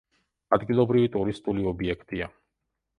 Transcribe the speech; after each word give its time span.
ადგილობრივი 0.57 1.11
ტურისტული 1.17 1.69
ობიექტია. 1.75 2.35